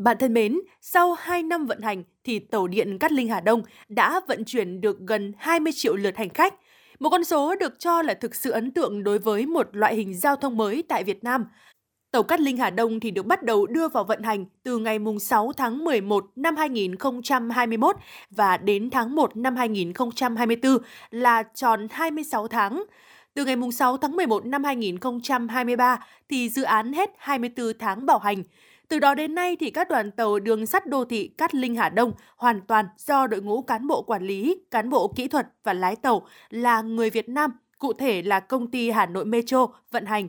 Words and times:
Bạn 0.00 0.16
thân 0.18 0.34
mến, 0.34 0.60
sau 0.80 1.12
2 1.12 1.42
năm 1.42 1.66
vận 1.66 1.80
hành 1.80 2.02
thì 2.24 2.38
tàu 2.38 2.68
điện 2.68 2.98
Cát 2.98 3.12
Linh 3.12 3.28
Hà 3.28 3.40
Đông 3.40 3.62
đã 3.88 4.20
vận 4.28 4.44
chuyển 4.44 4.80
được 4.80 4.98
gần 5.00 5.32
20 5.38 5.72
triệu 5.72 5.96
lượt 5.96 6.16
hành 6.16 6.28
khách. 6.28 6.54
Một 7.00 7.10
con 7.10 7.24
số 7.24 7.54
được 7.54 7.78
cho 7.78 8.02
là 8.02 8.14
thực 8.14 8.34
sự 8.34 8.50
ấn 8.50 8.70
tượng 8.70 9.04
đối 9.04 9.18
với 9.18 9.46
một 9.46 9.68
loại 9.72 9.94
hình 9.94 10.14
giao 10.14 10.36
thông 10.36 10.56
mới 10.56 10.82
tại 10.88 11.04
Việt 11.04 11.24
Nam. 11.24 11.44
Tàu 12.10 12.22
Cát 12.22 12.40
Linh 12.40 12.56
Hà 12.56 12.70
Đông 12.70 13.00
thì 13.00 13.10
được 13.10 13.26
bắt 13.26 13.42
đầu 13.42 13.66
đưa 13.66 13.88
vào 13.88 14.04
vận 14.04 14.22
hành 14.22 14.44
từ 14.62 14.78
ngày 14.78 14.98
6 15.20 15.52
tháng 15.56 15.84
11 15.84 16.24
năm 16.36 16.56
2021 16.56 17.96
và 18.30 18.56
đến 18.56 18.90
tháng 18.90 19.14
1 19.14 19.36
năm 19.36 19.56
2024 19.56 20.78
là 21.10 21.42
tròn 21.42 21.86
26 21.90 22.48
tháng. 22.48 22.84
Từ 23.34 23.44
ngày 23.44 23.56
6 23.72 23.96
tháng 23.96 24.16
11 24.16 24.46
năm 24.46 24.64
2023 24.64 25.98
thì 26.28 26.48
dự 26.48 26.62
án 26.62 26.92
hết 26.92 27.10
24 27.18 27.72
tháng 27.78 28.06
bảo 28.06 28.18
hành. 28.18 28.42
Từ 28.90 28.98
đó 28.98 29.14
đến 29.14 29.34
nay 29.34 29.56
thì 29.60 29.70
các 29.70 29.88
đoàn 29.88 30.10
tàu 30.10 30.38
đường 30.38 30.66
sắt 30.66 30.86
đô 30.86 31.04
thị 31.04 31.28
Cát 31.38 31.54
Linh 31.54 31.74
Hà 31.74 31.88
Đông 31.88 32.12
hoàn 32.36 32.60
toàn 32.60 32.86
do 32.98 33.26
đội 33.26 33.42
ngũ 33.42 33.62
cán 33.62 33.86
bộ 33.86 34.02
quản 34.02 34.22
lý, 34.22 34.56
cán 34.70 34.90
bộ 34.90 35.12
kỹ 35.16 35.28
thuật 35.28 35.46
và 35.64 35.72
lái 35.72 35.96
tàu 35.96 36.26
là 36.50 36.80
người 36.80 37.10
Việt 37.10 37.28
Nam, 37.28 37.50
cụ 37.78 37.92
thể 37.92 38.22
là 38.22 38.40
công 38.40 38.70
ty 38.70 38.90
Hà 38.90 39.06
Nội 39.06 39.24
Metro 39.24 39.66
vận 39.90 40.06
hành. 40.06 40.28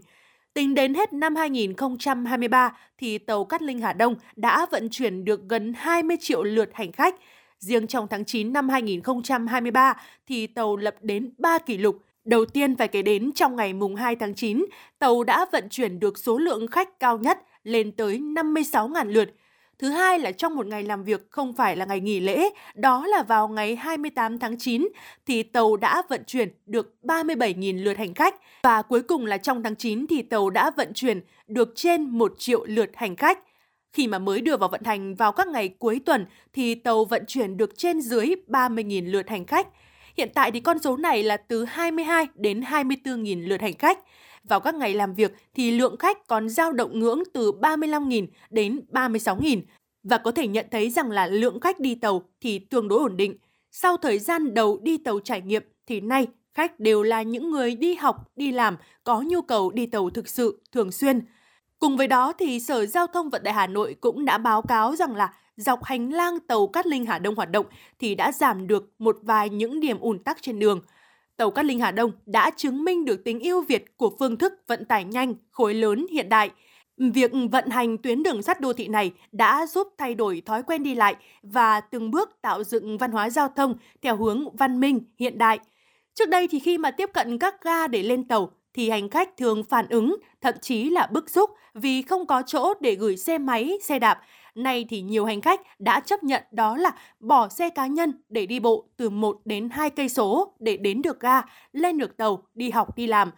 Tính 0.53 0.73
đến 0.73 0.93
hết 0.93 1.13
năm 1.13 1.35
2023 1.35 2.77
thì 2.97 3.17
tàu 3.17 3.45
Cát 3.45 3.61
Linh 3.61 3.79
Hà 3.79 3.93
Đông 3.93 4.15
đã 4.35 4.65
vận 4.71 4.89
chuyển 4.89 5.25
được 5.25 5.41
gần 5.49 5.73
20 5.77 6.17
triệu 6.19 6.43
lượt 6.43 6.69
hành 6.73 6.91
khách. 6.91 7.15
Riêng 7.59 7.87
trong 7.87 8.07
tháng 8.07 8.25
9 8.25 8.53
năm 8.53 8.69
2023 8.69 9.93
thì 10.27 10.47
tàu 10.47 10.77
lập 10.77 10.95
đến 11.01 11.33
3 11.37 11.57
kỷ 11.57 11.77
lục. 11.77 11.97
Đầu 12.25 12.45
tiên 12.45 12.75
phải 12.75 12.87
kể 12.87 13.01
đến 13.01 13.31
trong 13.35 13.55
ngày 13.55 13.73
mùng 13.73 13.95
2 13.95 14.15
tháng 14.15 14.35
9, 14.35 14.65
tàu 14.99 15.23
đã 15.23 15.45
vận 15.51 15.69
chuyển 15.69 15.99
được 15.99 16.17
số 16.17 16.37
lượng 16.37 16.67
khách 16.67 16.99
cao 16.99 17.17
nhất 17.17 17.39
lên 17.63 17.91
tới 17.91 18.17
56.000 18.17 19.05
lượt. 19.05 19.29
Thứ 19.79 19.89
hai 19.89 20.19
là 20.19 20.31
trong 20.31 20.55
một 20.55 20.65
ngày 20.65 20.83
làm 20.83 21.03
việc 21.03 21.29
không 21.29 21.53
phải 21.55 21.75
là 21.75 21.85
ngày 21.85 21.99
nghỉ 21.99 22.19
lễ, 22.19 22.49
đó 22.75 23.07
là 23.07 23.23
vào 23.23 23.47
ngày 23.47 23.75
28 23.75 24.39
tháng 24.39 24.57
9 24.57 24.87
thì 25.25 25.43
tàu 25.43 25.77
đã 25.77 26.01
vận 26.09 26.23
chuyển 26.27 26.49
được 26.65 26.95
37.000 27.03 27.83
lượt 27.83 27.97
hành 27.97 28.13
khách 28.13 28.35
và 28.63 28.81
cuối 28.81 29.01
cùng 29.01 29.25
là 29.25 29.37
trong 29.37 29.63
tháng 29.63 29.75
9 29.75 30.07
thì 30.07 30.21
tàu 30.21 30.49
đã 30.49 30.71
vận 30.77 30.93
chuyển 30.93 31.21
được 31.47 31.71
trên 31.75 32.03
1 32.05 32.33
triệu 32.37 32.65
lượt 32.65 32.89
hành 32.93 33.15
khách. 33.15 33.39
Khi 33.93 34.07
mà 34.07 34.19
mới 34.19 34.41
đưa 34.41 34.57
vào 34.57 34.69
vận 34.69 34.81
hành 34.83 35.15
vào 35.15 35.31
các 35.31 35.47
ngày 35.47 35.69
cuối 35.69 36.01
tuần 36.05 36.25
thì 36.53 36.75
tàu 36.75 37.05
vận 37.05 37.25
chuyển 37.27 37.57
được 37.57 37.77
trên 37.77 38.01
dưới 38.01 38.35
30.000 38.47 39.11
lượt 39.11 39.29
hành 39.29 39.45
khách. 39.45 39.67
Hiện 40.17 40.29
tại 40.33 40.51
thì 40.51 40.59
con 40.59 40.79
số 40.79 40.97
này 40.97 41.23
là 41.23 41.37
từ 41.37 41.65
22 41.65 42.27
đến 42.35 42.61
24.000 42.61 43.47
lượt 43.47 43.61
hành 43.61 43.77
khách. 43.77 43.99
Vào 44.43 44.59
các 44.59 44.75
ngày 44.75 44.93
làm 44.93 45.13
việc 45.13 45.35
thì 45.53 45.71
lượng 45.71 45.97
khách 45.97 46.27
còn 46.27 46.49
dao 46.49 46.73
động 46.73 46.99
ngưỡng 46.99 47.23
từ 47.33 47.51
35.000 47.51 48.27
đến 48.49 48.81
36.000 48.91 49.61
và 50.03 50.17
có 50.17 50.31
thể 50.31 50.47
nhận 50.47 50.65
thấy 50.71 50.89
rằng 50.89 51.11
là 51.11 51.27
lượng 51.27 51.59
khách 51.59 51.79
đi 51.79 51.95
tàu 51.95 52.23
thì 52.41 52.59
tương 52.59 52.87
đối 52.87 52.99
ổn 52.99 53.17
định. 53.17 53.37
Sau 53.71 53.97
thời 53.97 54.19
gian 54.19 54.53
đầu 54.53 54.79
đi 54.83 54.97
tàu 54.97 55.19
trải 55.19 55.41
nghiệm 55.41 55.63
thì 55.87 56.01
nay 56.01 56.27
khách 56.53 56.79
đều 56.79 57.03
là 57.03 57.21
những 57.21 57.51
người 57.51 57.75
đi 57.75 57.95
học, 57.95 58.31
đi 58.35 58.51
làm, 58.51 58.77
có 59.03 59.21
nhu 59.21 59.41
cầu 59.41 59.71
đi 59.71 59.85
tàu 59.85 60.09
thực 60.09 60.27
sự, 60.27 60.61
thường 60.71 60.91
xuyên. 60.91 61.21
Cùng 61.79 61.97
với 61.97 62.07
đó 62.07 62.33
thì 62.39 62.59
Sở 62.59 62.85
Giao 62.85 63.07
thông 63.07 63.29
Vận 63.29 63.43
tải 63.43 63.53
Hà 63.53 63.67
Nội 63.67 63.95
cũng 64.01 64.25
đã 64.25 64.37
báo 64.37 64.61
cáo 64.61 64.95
rằng 64.95 65.15
là 65.15 65.33
dọc 65.55 65.83
hành 65.83 66.13
lang 66.13 66.39
tàu 66.39 66.67
Cát 66.67 66.87
Linh 66.87 67.05
Hà 67.05 67.19
Đông 67.19 67.35
hoạt 67.35 67.51
động 67.51 67.65
thì 67.99 68.15
đã 68.15 68.31
giảm 68.31 68.67
được 68.67 68.89
một 68.99 69.17
vài 69.21 69.49
những 69.49 69.79
điểm 69.79 69.99
ùn 69.99 70.19
tắc 70.19 70.41
trên 70.41 70.59
đường 70.59 70.81
tàu 71.37 71.51
Cát 71.51 71.65
Linh 71.65 71.79
Hà 71.79 71.91
Đông 71.91 72.11
đã 72.25 72.51
chứng 72.57 72.83
minh 72.83 73.05
được 73.05 73.23
tính 73.23 73.39
ưu 73.39 73.61
việt 73.61 73.97
của 73.97 74.15
phương 74.19 74.37
thức 74.37 74.53
vận 74.67 74.85
tải 74.85 75.03
nhanh, 75.03 75.35
khối 75.51 75.73
lớn 75.73 76.05
hiện 76.11 76.29
đại. 76.29 76.51
Việc 76.97 77.31
vận 77.51 77.69
hành 77.69 77.97
tuyến 77.97 78.23
đường 78.23 78.41
sắt 78.41 78.61
đô 78.61 78.73
thị 78.73 78.87
này 78.87 79.11
đã 79.31 79.65
giúp 79.65 79.87
thay 79.97 80.15
đổi 80.15 80.41
thói 80.45 80.63
quen 80.63 80.83
đi 80.83 80.95
lại 80.95 81.15
và 81.43 81.81
từng 81.81 82.11
bước 82.11 82.41
tạo 82.41 82.63
dựng 82.63 82.97
văn 82.97 83.11
hóa 83.11 83.29
giao 83.29 83.47
thông 83.55 83.77
theo 84.01 84.15
hướng 84.15 84.55
văn 84.55 84.79
minh, 84.79 84.99
hiện 85.19 85.37
đại. 85.37 85.59
Trước 86.13 86.29
đây 86.29 86.47
thì 86.47 86.59
khi 86.59 86.77
mà 86.77 86.91
tiếp 86.91 87.09
cận 87.13 87.37
các 87.37 87.63
ga 87.63 87.87
để 87.87 88.03
lên 88.03 88.27
tàu 88.27 88.51
thì 88.73 88.89
hành 88.89 89.09
khách 89.09 89.37
thường 89.37 89.63
phản 89.63 89.87
ứng, 89.89 90.15
thậm 90.41 90.55
chí 90.61 90.89
là 90.89 91.07
bức 91.11 91.29
xúc 91.29 91.49
vì 91.73 92.01
không 92.01 92.25
có 92.25 92.41
chỗ 92.47 92.73
để 92.79 92.95
gửi 92.95 93.17
xe 93.17 93.37
máy, 93.37 93.77
xe 93.81 93.99
đạp 93.99 94.21
Nay 94.55 94.85
thì 94.89 95.01
nhiều 95.01 95.25
hành 95.25 95.41
khách 95.41 95.61
đã 95.79 95.99
chấp 95.99 96.23
nhận 96.23 96.43
đó 96.51 96.77
là 96.77 96.91
bỏ 97.19 97.49
xe 97.49 97.69
cá 97.69 97.87
nhân 97.87 98.13
để 98.29 98.45
đi 98.45 98.59
bộ 98.59 98.85
từ 98.97 99.09
1 99.09 99.41
đến 99.45 99.69
2 99.69 99.89
cây 99.89 100.09
số 100.09 100.53
để 100.59 100.77
đến 100.77 101.01
được 101.01 101.19
ga, 101.19 101.41
lên 101.71 101.97
được 101.97 102.17
tàu, 102.17 102.43
đi 102.53 102.69
học 102.69 102.97
đi 102.97 103.07
làm. 103.07 103.31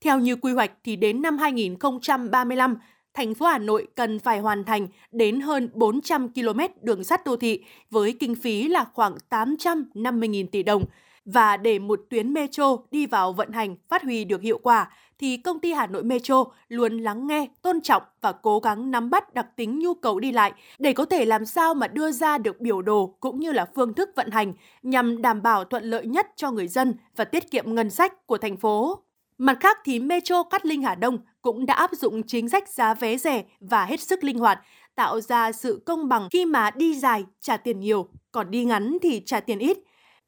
Theo 0.00 0.18
như 0.18 0.36
quy 0.36 0.52
hoạch 0.52 0.72
thì 0.84 0.96
đến 0.96 1.22
năm 1.22 1.38
2035, 1.38 2.76
thành 3.14 3.34
phố 3.34 3.46
Hà 3.46 3.58
Nội 3.58 3.86
cần 3.94 4.18
phải 4.18 4.38
hoàn 4.38 4.64
thành 4.64 4.88
đến 5.12 5.40
hơn 5.40 5.68
400 5.74 6.28
km 6.28 6.60
đường 6.82 7.04
sắt 7.04 7.24
đô 7.24 7.36
thị 7.36 7.64
với 7.90 8.16
kinh 8.20 8.34
phí 8.34 8.68
là 8.68 8.84
khoảng 8.92 9.16
850.000 9.30 10.46
tỷ 10.46 10.62
đồng. 10.62 10.84
Và 11.24 11.56
để 11.56 11.78
một 11.78 12.00
tuyến 12.10 12.32
metro 12.32 12.76
đi 12.90 13.06
vào 13.06 13.32
vận 13.32 13.52
hành 13.52 13.76
phát 13.88 14.02
huy 14.02 14.24
được 14.24 14.42
hiệu 14.42 14.58
quả 14.58 14.90
thì 15.18 15.36
công 15.36 15.60
ty 15.60 15.72
Hà 15.72 15.86
Nội 15.86 16.04
Metro 16.04 16.44
luôn 16.68 16.98
lắng 16.98 17.26
nghe, 17.26 17.46
tôn 17.62 17.80
trọng 17.80 18.02
và 18.20 18.32
cố 18.32 18.58
gắng 18.58 18.90
nắm 18.90 19.10
bắt 19.10 19.34
đặc 19.34 19.46
tính 19.56 19.78
nhu 19.78 19.94
cầu 19.94 20.20
đi 20.20 20.32
lại 20.32 20.52
để 20.78 20.92
có 20.92 21.04
thể 21.04 21.24
làm 21.24 21.44
sao 21.44 21.74
mà 21.74 21.88
đưa 21.88 22.10
ra 22.10 22.38
được 22.38 22.60
biểu 22.60 22.82
đồ 22.82 23.16
cũng 23.20 23.40
như 23.40 23.52
là 23.52 23.66
phương 23.74 23.94
thức 23.94 24.10
vận 24.16 24.30
hành 24.30 24.52
nhằm 24.82 25.22
đảm 25.22 25.42
bảo 25.42 25.64
thuận 25.64 25.84
lợi 25.84 26.06
nhất 26.06 26.26
cho 26.36 26.50
người 26.50 26.68
dân 26.68 26.94
và 27.16 27.24
tiết 27.24 27.50
kiệm 27.50 27.74
ngân 27.74 27.90
sách 27.90 28.26
của 28.26 28.38
thành 28.38 28.56
phố. 28.56 28.98
Mặt 29.38 29.56
khác 29.60 29.78
thì 29.84 30.00
Metro 30.00 30.42
Cát 30.42 30.66
Linh 30.66 30.82
Hà 30.82 30.94
Đông 30.94 31.18
cũng 31.42 31.66
đã 31.66 31.74
áp 31.74 31.90
dụng 31.92 32.22
chính 32.26 32.48
sách 32.48 32.68
giá 32.68 32.94
vé 32.94 33.16
rẻ 33.16 33.44
và 33.60 33.84
hết 33.84 34.00
sức 34.00 34.24
linh 34.24 34.38
hoạt, 34.38 34.60
tạo 34.94 35.20
ra 35.20 35.52
sự 35.52 35.82
công 35.86 36.08
bằng 36.08 36.28
khi 36.30 36.44
mà 36.44 36.70
đi 36.70 36.94
dài 36.94 37.24
trả 37.40 37.56
tiền 37.56 37.80
nhiều, 37.80 38.08
còn 38.32 38.50
đi 38.50 38.64
ngắn 38.64 38.98
thì 39.02 39.22
trả 39.26 39.40
tiền 39.40 39.58
ít. 39.58 39.78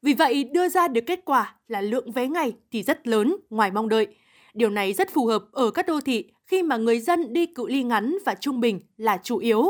Vì 0.03 0.15
vậy, 0.15 0.45
đưa 0.45 0.69
ra 0.69 0.89
được 0.89 1.01
kết 1.07 1.21
quả 1.25 1.55
là 1.69 1.81
lượng 1.81 2.13
vé 2.13 2.29
ngày 2.29 2.53
thì 2.73 2.83
rất 2.83 3.07
lớn 3.07 3.37
ngoài 3.51 3.71
mong 3.71 3.89
đợi. 3.89 4.07
Điều 4.55 4.71
này 4.71 4.93
rất 4.93 5.11
phù 5.11 5.27
hợp 5.27 5.45
ở 5.53 5.71
các 5.71 5.87
đô 5.87 6.01
thị 6.01 6.25
khi 6.47 6.63
mà 6.63 6.77
người 6.77 7.01
dân 7.01 7.33
đi 7.33 7.47
cự 7.47 7.67
ly 7.69 7.83
ngắn 7.83 8.19
và 8.27 8.35
trung 8.35 8.61
bình 8.61 8.81
là 8.97 9.19
chủ 9.23 9.39
yếu. 9.39 9.65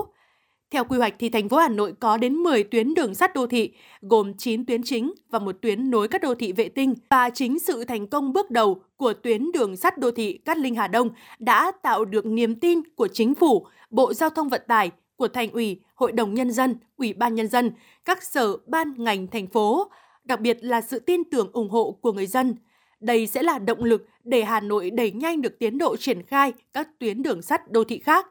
Theo 0.71 0.85
quy 0.85 0.99
hoạch 0.99 1.15
thì 1.19 1.29
thành 1.29 1.49
phố 1.49 1.57
Hà 1.57 1.69
Nội 1.69 1.93
có 2.01 2.17
đến 2.17 2.35
10 2.35 2.65
tuyến 2.65 2.95
đường 2.95 3.15
sắt 3.15 3.35
đô 3.35 3.47
thị, 3.47 3.73
gồm 4.01 4.35
9 4.35 4.67
tuyến 4.67 4.83
chính 4.83 5.13
và 5.31 5.39
một 5.39 5.57
tuyến 5.63 5.91
nối 5.91 6.09
các 6.09 6.23
đô 6.23 6.35
thị 6.35 6.53
vệ 6.53 6.69
tinh. 6.69 6.95
Và 7.11 7.31
chính 7.31 7.59
sự 7.59 7.85
thành 7.85 8.07
công 8.07 8.33
bước 8.33 8.51
đầu 8.51 8.83
của 8.97 9.13
tuyến 9.13 9.53
đường 9.53 9.77
sắt 9.77 9.99
đô 9.99 10.11
thị 10.11 10.39
Cát 10.45 10.59
Linh 10.59 10.75
Hà 10.75 10.89
Đông 10.89 11.11
đã 11.39 11.73
tạo 11.83 12.05
được 12.05 12.27
niềm 12.27 12.55
tin 12.55 12.81
của 12.97 13.09
chính 13.09 13.35
phủ, 13.35 13.67
Bộ 13.91 14.15
Giao 14.15 14.31
thông 14.31 14.49
Vận 14.49 14.63
tải, 14.69 14.91
của 15.17 15.29
Thành 15.29 15.51
ủy, 15.51 15.81
Hội 15.95 16.13
đồng 16.13 16.35
Nhân 16.35 16.51
dân, 16.51 16.77
Ủy 16.97 17.13
ban 17.13 17.35
Nhân 17.35 17.49
dân, 17.49 17.71
các 18.05 18.23
sở 18.23 18.57
ban 18.67 18.95
ngành 18.97 19.27
thành 19.27 19.47
phố, 19.47 19.91
đặc 20.25 20.41
biệt 20.41 20.59
là 20.61 20.81
sự 20.81 20.99
tin 20.99 21.25
tưởng 21.31 21.51
ủng 21.53 21.71
hộ 21.71 21.99
của 22.01 22.13
người 22.13 22.27
dân. 22.27 22.55
Đây 23.01 23.27
sẽ 23.27 23.43
là 23.43 23.59
động 23.59 23.85
lực 23.85 24.07
để 24.25 24.45
Hà 24.45 24.61
Nội 24.61 24.91
đẩy 24.91 25.11
nhanh 25.11 25.43
được 25.43 25.59
tiến 25.59 25.79
độ 25.79 25.97
triển 25.97 26.23
khai 26.23 26.53
các 26.73 26.89
tuyến 26.99 27.23
đường 27.23 27.43
sắt 27.43 27.71
đô 27.71 27.85
thị 27.85 27.99
khác. 27.99 28.27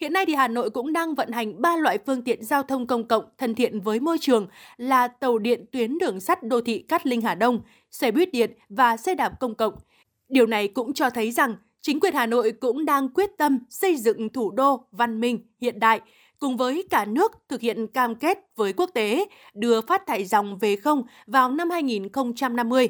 Hiện 0.00 0.12
nay 0.12 0.26
thì 0.26 0.34
Hà 0.34 0.48
Nội 0.48 0.70
cũng 0.70 0.92
đang 0.92 1.14
vận 1.14 1.30
hành 1.30 1.62
3 1.62 1.76
loại 1.76 1.98
phương 2.06 2.22
tiện 2.22 2.44
giao 2.44 2.62
thông 2.62 2.86
công 2.86 3.08
cộng 3.08 3.24
thân 3.38 3.54
thiện 3.54 3.80
với 3.80 4.00
môi 4.00 4.18
trường 4.20 4.46
là 4.76 5.08
tàu 5.08 5.38
điện 5.38 5.64
tuyến 5.72 5.98
đường 5.98 6.20
sắt 6.20 6.42
đô 6.42 6.60
thị 6.60 6.78
Cát 6.78 7.06
Linh 7.06 7.20
Hà 7.20 7.34
Đông, 7.34 7.60
xe 7.90 8.10
buýt 8.10 8.32
điện 8.32 8.50
và 8.68 8.96
xe 8.96 9.14
đạp 9.14 9.40
công 9.40 9.54
cộng. 9.54 9.74
Điều 10.28 10.46
này 10.46 10.68
cũng 10.68 10.92
cho 10.92 11.10
thấy 11.10 11.30
rằng 11.30 11.56
chính 11.80 12.00
quyền 12.00 12.14
Hà 12.14 12.26
Nội 12.26 12.52
cũng 12.52 12.84
đang 12.84 13.08
quyết 13.08 13.30
tâm 13.38 13.58
xây 13.70 13.96
dựng 13.96 14.28
thủ 14.28 14.50
đô 14.50 14.84
văn 14.90 15.20
minh, 15.20 15.46
hiện 15.60 15.80
đại, 15.80 16.00
cùng 16.42 16.56
với 16.56 16.84
cả 16.90 17.04
nước 17.04 17.32
thực 17.48 17.60
hiện 17.60 17.86
cam 17.86 18.14
kết 18.14 18.38
với 18.56 18.72
quốc 18.72 18.90
tế 18.94 19.26
đưa 19.54 19.80
phát 19.80 20.06
thải 20.06 20.24
dòng 20.24 20.58
về 20.58 20.76
không 20.76 21.02
vào 21.26 21.50
năm 21.50 21.70
2050. 21.70 22.88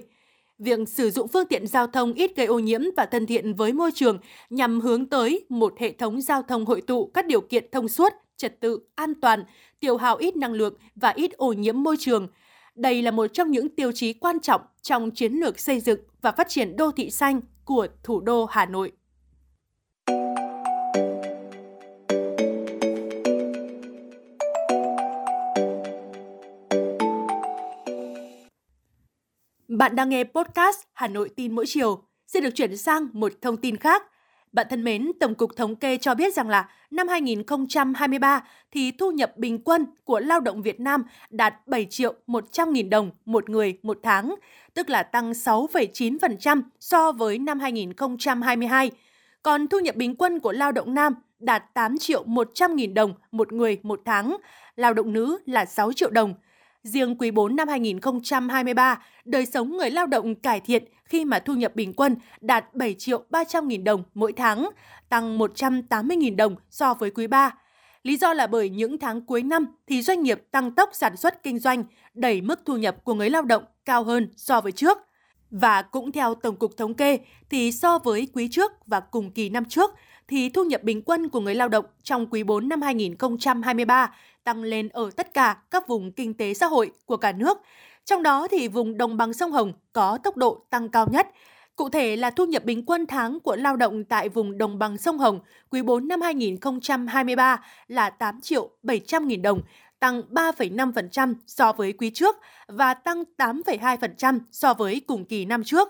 Việc 0.59 0.89
sử 0.89 1.11
dụng 1.11 1.29
phương 1.29 1.47
tiện 1.47 1.67
giao 1.67 1.87
thông 1.87 2.13
ít 2.13 2.37
gây 2.37 2.47
ô 2.47 2.59
nhiễm 2.59 2.81
và 2.97 3.07
thân 3.07 3.27
thiện 3.27 3.55
với 3.55 3.73
môi 3.73 3.91
trường 3.95 4.19
nhằm 4.51 4.81
hướng 4.81 5.07
tới 5.07 5.45
một 5.49 5.75
hệ 5.79 5.93
thống 5.93 6.21
giao 6.21 6.43
thông 6.43 6.67
hội 6.67 6.81
tụ 6.81 7.11
các 7.15 7.27
điều 7.27 7.41
kiện 7.41 7.71
thông 7.73 7.89
suốt, 7.89 8.13
trật 8.37 8.61
tự, 8.61 8.79
an 8.95 9.15
toàn, 9.21 9.45
tiêu 9.81 9.97
hao 9.97 10.17
ít 10.17 10.37
năng 10.37 10.53
lượng 10.53 10.75
và 10.97 11.11
ít 11.11 11.33
ô 11.33 11.53
nhiễm 11.53 11.83
môi 11.83 11.97
trường. 11.99 12.29
Đây 12.75 13.03
là 13.03 13.11
một 13.11 13.27
trong 13.27 13.51
những 13.51 13.69
tiêu 13.69 13.93
chí 13.93 14.13
quan 14.13 14.41
trọng 14.41 14.61
trong 14.83 15.11
chiến 15.11 15.33
lược 15.33 15.61
xây 15.61 15.81
dựng 15.81 16.01
và 16.23 16.33
phát 16.33 16.49
triển 16.49 16.77
đô 16.77 16.91
thị 16.91 17.11
xanh 17.11 17.41
của 17.65 17.87
thủ 18.03 18.21
đô 18.21 18.45
Hà 18.45 18.67
Nội. 18.67 18.93
Bạn 29.79 29.97
đang 29.97 30.09
nghe 30.09 30.25
podcast 30.25 30.81
Hà 30.93 31.09
Nội 31.09 31.29
tin 31.37 31.55
mỗi 31.55 31.65
chiều. 31.69 32.03
Xin 32.27 32.45
được 32.45 32.51
chuyển 32.55 32.77
sang 32.77 33.09
một 33.13 33.33
thông 33.43 33.57
tin 33.57 33.77
khác. 33.77 34.03
Bạn 34.53 34.67
thân 34.71 34.85
mến, 34.85 35.11
Tổng 35.21 35.35
cục 35.35 35.57
Thống 35.57 35.77
kê 35.77 35.97
cho 35.97 36.15
biết 36.15 36.35
rằng 36.35 36.49
là 36.49 36.69
năm 36.91 37.09
2023 37.09 38.45
thì 38.71 38.91
thu 38.91 39.11
nhập 39.11 39.37
bình 39.37 39.59
quân 39.65 39.87
của 40.05 40.21
lao 40.21 40.41
động 40.41 40.63
Việt 40.63 40.81
Nam 40.81 41.05
đạt 41.31 41.55
7 41.67 41.87
triệu 41.91 42.15
100 42.27 42.73
nghìn 42.73 42.91
đồng 42.91 43.11
một 43.25 43.51
người 43.51 43.79
một 43.83 43.99
tháng, 44.03 44.35
tức 44.75 44.91
là 44.91 45.03
tăng 45.03 45.33
6,9% 45.33 46.63
so 46.81 47.13
với 47.13 47.39
năm 47.39 47.61
2022. 47.61 48.91
Còn 49.43 49.69
thu 49.69 49.79
nhập 49.79 49.97
bình 49.97 50.17
quân 50.17 50.41
của 50.41 50.53
lao 50.53 50.73
động 50.73 50.95
nam 50.95 51.15
đạt 51.39 51.75
8 51.75 51.99
triệu 51.99 52.25
100 52.25 52.77
nghìn 52.77 52.95
đồng 52.95 53.15
một 53.31 53.53
người 53.53 53.79
một 53.83 54.01
tháng, 54.05 54.37
lao 54.77 54.95
động 54.95 55.13
nữ 55.13 55.39
là 55.47 55.65
6 55.65 55.93
triệu 55.93 56.11
đồng. 56.11 56.35
Riêng 56.85 57.17
quý 57.19 57.31
4 57.31 57.57
năm 57.57 57.69
2023, 57.69 59.03
đời 59.25 59.47
sống 59.47 59.77
người 59.77 59.91
lao 59.91 60.07
động 60.07 60.35
cải 60.35 60.61
thiện 60.61 60.85
khi 61.05 61.25
mà 61.25 61.39
thu 61.39 61.55
nhập 61.55 61.75
bình 61.75 61.93
quân 61.93 62.17
đạt 62.41 62.75
7 62.75 62.95
triệu 62.95 63.25
300 63.31 63.69
nghìn 63.69 63.85
đồng 63.85 64.03
mỗi 64.15 64.33
tháng, 64.33 64.71
tăng 65.09 65.39
180 65.39 66.17
nghìn 66.17 66.37
đồng 66.37 66.57
so 66.71 66.95
với 66.95 67.11
quý 67.11 67.27
3. 67.27 67.55
Lý 68.03 68.17
do 68.17 68.33
là 68.33 68.47
bởi 68.47 68.71
những 68.71 68.99
tháng 68.99 69.21
cuối 69.21 69.43
năm 69.43 69.67
thì 69.87 70.03
doanh 70.03 70.23
nghiệp 70.23 70.43
tăng 70.51 70.73
tốc 70.73 70.91
sản 70.93 71.17
xuất 71.17 71.43
kinh 71.43 71.59
doanh, 71.59 71.85
đẩy 72.15 72.41
mức 72.41 72.61
thu 72.65 72.77
nhập 72.77 73.05
của 73.05 73.15
người 73.15 73.31
lao 73.31 73.43
động 73.43 73.65
cao 73.85 74.05
hơn 74.05 74.29
so 74.37 74.61
với 74.61 74.73
trước. 74.73 74.99
Và 75.51 75.83
cũng 75.83 76.13
theo 76.13 76.35
Tổng 76.35 76.57
cục 76.57 76.77
Thống 76.77 76.95
kê 76.95 77.19
thì 77.51 77.73
so 77.73 77.99
với 77.99 78.29
quý 78.33 78.49
trước 78.51 78.73
và 78.87 79.01
cùng 79.01 79.31
kỳ 79.31 79.49
năm 79.49 79.65
trước 79.65 79.91
thì 80.33 80.49
thu 80.49 80.65
nhập 80.65 80.83
bình 80.83 81.03
quân 81.03 81.29
của 81.29 81.41
người 81.41 81.55
lao 81.55 81.69
động 81.69 81.85
trong 82.03 82.27
quý 82.27 82.43
4 82.43 82.69
năm 82.69 82.83
2023 82.83 84.15
tăng 84.45 84.63
lên 84.63 84.89
ở 84.89 85.11
tất 85.17 85.35
cả 85.35 85.57
các 85.71 85.89
vùng 85.89 86.13
kinh 86.13 86.35
tế 86.35 86.55
xã 86.55 86.67
hội 86.67 86.91
của 87.07 87.17
cả 87.17 87.33
nước. 87.33 87.59
Trong 88.05 88.23
đó 88.23 88.49
thì 88.51 88.69
vùng 88.69 88.99
đồng 88.99 89.17
bằng 89.17 89.33
sông 89.33 89.53
Hồng 89.53 89.73
có 89.93 90.19
tốc 90.25 90.37
độ 90.37 90.65
tăng 90.71 90.89
cao 90.89 91.07
nhất. 91.13 91.27
Cụ 91.77 91.89
thể 91.89 92.17
là 92.17 92.31
thu 92.31 92.47
nhập 92.47 92.65
bình 92.65 92.85
quân 92.87 93.07
tháng 93.07 93.41
của 93.41 93.57
lao 93.57 93.77
động 93.77 94.05
tại 94.05 94.29
vùng 94.29 94.59
đồng 94.59 94.79
bằng 94.79 94.99
sông 94.99 95.19
Hồng 95.19 95.41
quý 95.71 95.83
4 95.83 96.09
năm 96.09 96.21
2023 96.21 97.65
là 97.89 98.11
8 98.11 98.41
triệu 98.41 98.71
700 98.83 99.29
nghìn 99.29 99.43
đồng, 99.43 99.61
tăng 100.01 100.23
3,5% 100.31 101.35
so 101.47 101.73
với 101.73 101.93
quý 101.93 102.11
trước 102.11 102.37
và 102.69 102.95
tăng 102.95 103.23
8,2% 103.39 104.39
so 104.53 104.75
với 104.75 105.01
cùng 105.07 105.25
kỳ 105.25 105.45
năm 105.45 105.65
trước. 105.65 105.89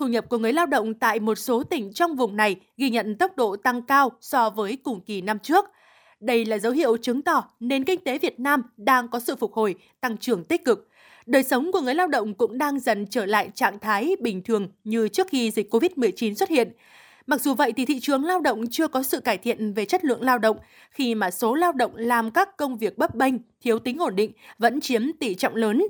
Thu 0.00 0.06
nhập 0.06 0.28
của 0.28 0.38
người 0.38 0.52
lao 0.52 0.66
động 0.66 0.94
tại 0.94 1.20
một 1.20 1.34
số 1.34 1.62
tỉnh 1.62 1.92
trong 1.92 2.16
vùng 2.16 2.36
này 2.36 2.56
ghi 2.76 2.90
nhận 2.90 3.16
tốc 3.16 3.36
độ 3.36 3.56
tăng 3.56 3.82
cao 3.82 4.12
so 4.20 4.50
với 4.50 4.78
cùng 4.84 5.00
kỳ 5.00 5.20
năm 5.20 5.38
trước. 5.38 5.64
Đây 6.20 6.44
là 6.44 6.58
dấu 6.58 6.72
hiệu 6.72 6.96
chứng 6.96 7.22
tỏ 7.22 7.44
nền 7.60 7.84
kinh 7.84 8.04
tế 8.04 8.18
Việt 8.18 8.40
Nam 8.40 8.62
đang 8.76 9.08
có 9.08 9.20
sự 9.20 9.36
phục 9.36 9.52
hồi, 9.52 9.74
tăng 10.00 10.16
trưởng 10.16 10.44
tích 10.44 10.64
cực. 10.64 10.88
Đời 11.26 11.42
sống 11.42 11.72
của 11.72 11.80
người 11.80 11.94
lao 11.94 12.06
động 12.06 12.34
cũng 12.34 12.58
đang 12.58 12.80
dần 12.80 13.06
trở 13.06 13.26
lại 13.26 13.50
trạng 13.54 13.78
thái 13.78 14.16
bình 14.20 14.42
thường 14.42 14.68
như 14.84 15.08
trước 15.08 15.26
khi 15.30 15.50
dịch 15.50 15.74
COVID-19 15.74 16.34
xuất 16.34 16.48
hiện. 16.48 16.72
Mặc 17.26 17.40
dù 17.40 17.54
vậy 17.54 17.72
thì 17.72 17.84
thị 17.86 18.00
trường 18.00 18.24
lao 18.24 18.40
động 18.40 18.64
chưa 18.70 18.88
có 18.88 19.02
sự 19.02 19.20
cải 19.20 19.38
thiện 19.38 19.72
về 19.72 19.84
chất 19.84 20.04
lượng 20.04 20.22
lao 20.22 20.38
động 20.38 20.56
khi 20.90 21.14
mà 21.14 21.30
số 21.30 21.54
lao 21.54 21.72
động 21.72 21.92
làm 21.96 22.30
các 22.30 22.56
công 22.56 22.76
việc 22.76 22.98
bấp 22.98 23.14
bênh, 23.14 23.34
thiếu 23.60 23.78
tính 23.78 23.98
ổn 23.98 24.16
định 24.16 24.32
vẫn 24.58 24.80
chiếm 24.80 25.12
tỷ 25.12 25.34
trọng 25.34 25.54
lớn. 25.54 25.82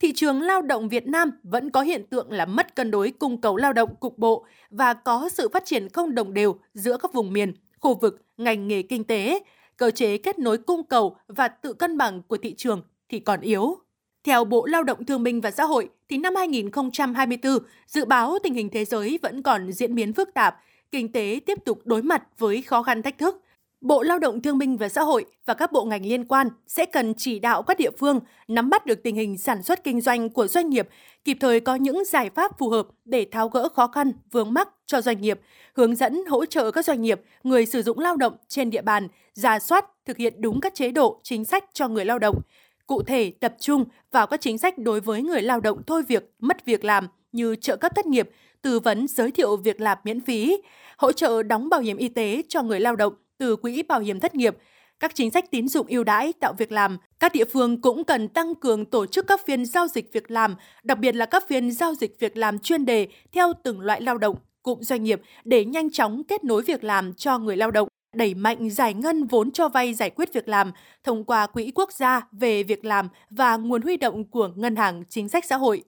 Thị 0.00 0.12
trường 0.12 0.42
lao 0.42 0.62
động 0.62 0.88
Việt 0.88 1.06
Nam 1.06 1.30
vẫn 1.42 1.70
có 1.70 1.82
hiện 1.82 2.06
tượng 2.06 2.32
là 2.32 2.46
mất 2.46 2.74
cân 2.74 2.90
đối 2.90 3.10
cung 3.10 3.40
cầu 3.40 3.56
lao 3.56 3.72
động 3.72 3.96
cục 4.00 4.18
bộ 4.18 4.46
và 4.70 4.94
có 4.94 5.28
sự 5.32 5.48
phát 5.48 5.64
triển 5.64 5.88
không 5.88 6.14
đồng 6.14 6.34
đều 6.34 6.56
giữa 6.74 6.96
các 6.96 7.12
vùng 7.12 7.32
miền, 7.32 7.52
khu 7.80 7.94
vực, 7.94 8.22
ngành 8.36 8.68
nghề 8.68 8.82
kinh 8.82 9.04
tế. 9.04 9.40
Cơ 9.76 9.90
chế 9.90 10.18
kết 10.18 10.38
nối 10.38 10.58
cung 10.58 10.82
cầu 10.84 11.16
và 11.28 11.48
tự 11.48 11.72
cân 11.72 11.98
bằng 11.98 12.22
của 12.22 12.36
thị 12.36 12.54
trường 12.54 12.82
thì 13.08 13.20
còn 13.20 13.40
yếu. 13.40 13.78
Theo 14.24 14.44
Bộ 14.44 14.66
Lao 14.66 14.82
động 14.82 15.04
Thương 15.04 15.22
binh 15.22 15.40
và 15.40 15.50
Xã 15.50 15.64
hội, 15.64 15.88
thì 16.08 16.18
năm 16.18 16.34
2024, 16.34 17.58
dự 17.86 18.04
báo 18.04 18.38
tình 18.42 18.54
hình 18.54 18.68
thế 18.68 18.84
giới 18.84 19.18
vẫn 19.22 19.42
còn 19.42 19.72
diễn 19.72 19.94
biến 19.94 20.12
phức 20.12 20.34
tạp, 20.34 20.56
kinh 20.92 21.12
tế 21.12 21.40
tiếp 21.46 21.58
tục 21.64 21.80
đối 21.84 22.02
mặt 22.02 22.22
với 22.38 22.62
khó 22.62 22.82
khăn 22.82 23.02
thách 23.02 23.18
thức. 23.18 23.40
Bộ 23.84 24.02
Lao 24.02 24.18
động 24.18 24.42
Thương 24.42 24.58
binh 24.58 24.76
và 24.76 24.88
Xã 24.88 25.02
hội 25.02 25.24
và 25.46 25.54
các 25.54 25.72
bộ 25.72 25.84
ngành 25.84 26.06
liên 26.06 26.24
quan 26.24 26.48
sẽ 26.66 26.86
cần 26.86 27.14
chỉ 27.14 27.38
đạo 27.38 27.62
các 27.62 27.78
địa 27.78 27.90
phương 27.98 28.20
nắm 28.48 28.70
bắt 28.70 28.86
được 28.86 29.02
tình 29.02 29.16
hình 29.16 29.38
sản 29.38 29.62
xuất 29.62 29.84
kinh 29.84 30.00
doanh 30.00 30.28
của 30.28 30.46
doanh 30.46 30.70
nghiệp, 30.70 30.88
kịp 31.24 31.36
thời 31.40 31.60
có 31.60 31.74
những 31.74 32.04
giải 32.04 32.30
pháp 32.34 32.58
phù 32.58 32.68
hợp 32.68 32.86
để 33.04 33.26
tháo 33.32 33.48
gỡ 33.48 33.68
khó 33.68 33.86
khăn, 33.86 34.12
vướng 34.30 34.54
mắc 34.54 34.68
cho 34.86 35.00
doanh 35.00 35.20
nghiệp, 35.20 35.40
hướng 35.74 35.94
dẫn 35.94 36.24
hỗ 36.28 36.46
trợ 36.46 36.70
các 36.70 36.84
doanh 36.84 37.02
nghiệp, 37.02 37.20
người 37.42 37.66
sử 37.66 37.82
dụng 37.82 37.98
lao 37.98 38.16
động 38.16 38.32
trên 38.48 38.70
địa 38.70 38.82
bàn, 38.82 39.08
ra 39.34 39.58
soát, 39.58 39.86
thực 40.06 40.16
hiện 40.16 40.34
đúng 40.38 40.60
các 40.60 40.74
chế 40.74 40.90
độ, 40.90 41.20
chính 41.22 41.44
sách 41.44 41.64
cho 41.72 41.88
người 41.88 42.04
lao 42.04 42.18
động. 42.18 42.40
Cụ 42.86 43.02
thể, 43.02 43.32
tập 43.40 43.54
trung 43.60 43.84
vào 44.12 44.26
các 44.26 44.40
chính 44.40 44.58
sách 44.58 44.78
đối 44.78 45.00
với 45.00 45.22
người 45.22 45.42
lao 45.42 45.60
động 45.60 45.82
thôi 45.86 46.02
việc, 46.08 46.34
mất 46.38 46.64
việc 46.64 46.84
làm 46.84 47.08
như 47.32 47.56
trợ 47.56 47.76
cấp 47.76 47.92
thất 47.96 48.06
nghiệp, 48.06 48.30
tư 48.62 48.80
vấn 48.80 49.06
giới 49.08 49.30
thiệu 49.30 49.56
việc 49.56 49.80
làm 49.80 49.98
miễn 50.04 50.20
phí, 50.20 50.58
hỗ 50.96 51.12
trợ 51.12 51.42
đóng 51.42 51.68
bảo 51.68 51.80
hiểm 51.80 51.96
y 51.96 52.08
tế 52.08 52.42
cho 52.48 52.62
người 52.62 52.80
lao 52.80 52.96
động 52.96 53.14
từ 53.38 53.56
quỹ 53.56 53.82
bảo 53.82 54.00
hiểm 54.00 54.20
thất 54.20 54.34
nghiệp, 54.34 54.56
các 55.00 55.14
chính 55.14 55.30
sách 55.30 55.50
tín 55.50 55.68
dụng 55.68 55.86
ưu 55.86 56.04
đãi 56.04 56.32
tạo 56.32 56.52
việc 56.58 56.72
làm. 56.72 56.98
Các 57.18 57.32
địa 57.32 57.44
phương 57.44 57.80
cũng 57.80 58.04
cần 58.04 58.28
tăng 58.28 58.54
cường 58.54 58.84
tổ 58.84 59.06
chức 59.06 59.26
các 59.26 59.40
phiên 59.46 59.64
giao 59.64 59.88
dịch 59.88 60.12
việc 60.12 60.30
làm, 60.30 60.54
đặc 60.82 60.98
biệt 60.98 61.14
là 61.14 61.26
các 61.26 61.48
phiên 61.48 61.70
giao 61.70 61.94
dịch 61.94 62.20
việc 62.20 62.36
làm 62.36 62.58
chuyên 62.58 62.84
đề 62.84 63.08
theo 63.32 63.52
từng 63.62 63.80
loại 63.80 64.00
lao 64.00 64.18
động, 64.18 64.36
cụm 64.62 64.80
doanh 64.80 65.04
nghiệp 65.04 65.22
để 65.44 65.64
nhanh 65.64 65.90
chóng 65.90 66.24
kết 66.24 66.44
nối 66.44 66.62
việc 66.62 66.84
làm 66.84 67.14
cho 67.14 67.38
người 67.38 67.56
lao 67.56 67.70
động 67.70 67.88
đẩy 68.14 68.34
mạnh 68.34 68.70
giải 68.70 68.94
ngân 68.94 69.24
vốn 69.24 69.50
cho 69.50 69.68
vay 69.68 69.94
giải 69.94 70.10
quyết 70.10 70.32
việc 70.32 70.48
làm 70.48 70.72
thông 71.04 71.24
qua 71.24 71.46
Quỹ 71.46 71.72
Quốc 71.74 71.92
gia 71.92 72.28
về 72.32 72.62
việc 72.62 72.84
làm 72.84 73.08
và 73.30 73.56
nguồn 73.56 73.82
huy 73.82 73.96
động 73.96 74.24
của 74.24 74.50
Ngân 74.56 74.76
hàng 74.76 75.04
Chính 75.08 75.28
sách 75.28 75.44
Xã 75.44 75.56
hội. 75.56 75.84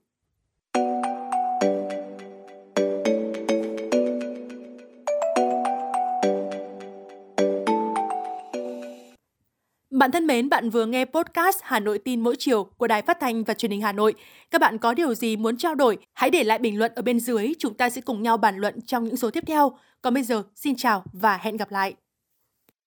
Bạn 9.96 10.12
thân 10.12 10.26
mến, 10.26 10.48
bạn 10.48 10.70
vừa 10.70 10.86
nghe 10.86 11.04
podcast 11.04 11.58
Hà 11.62 11.80
Nội 11.80 11.98
tin 11.98 12.20
mỗi 12.20 12.36
chiều 12.38 12.64
của 12.64 12.86
Đài 12.86 13.02
Phát 13.02 13.20
thanh 13.20 13.44
và 13.44 13.54
Truyền 13.54 13.70
hình 13.70 13.80
Hà 13.80 13.92
Nội. 13.92 14.14
Các 14.50 14.60
bạn 14.60 14.78
có 14.78 14.94
điều 14.94 15.14
gì 15.14 15.36
muốn 15.36 15.56
trao 15.56 15.74
đổi, 15.74 15.98
hãy 16.14 16.30
để 16.30 16.44
lại 16.44 16.58
bình 16.58 16.78
luận 16.78 16.92
ở 16.94 17.02
bên 17.02 17.20
dưới, 17.20 17.52
chúng 17.58 17.74
ta 17.74 17.90
sẽ 17.90 18.00
cùng 18.00 18.22
nhau 18.22 18.36
bàn 18.36 18.56
luận 18.56 18.80
trong 18.80 19.04
những 19.04 19.16
số 19.16 19.30
tiếp 19.30 19.44
theo. 19.46 19.78
Còn 20.02 20.14
bây 20.14 20.22
giờ, 20.22 20.42
xin 20.54 20.76
chào 20.76 21.04
và 21.12 21.36
hẹn 21.36 21.56
gặp 21.56 21.70
lại. 21.70 21.94